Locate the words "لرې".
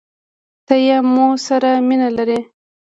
2.17-2.39